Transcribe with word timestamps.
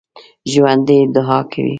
ژوندي 0.51 0.99
دعا 1.13 1.39
کوي 1.51 1.69